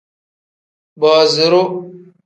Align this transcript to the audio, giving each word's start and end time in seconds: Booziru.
Booziru. 0.99 1.63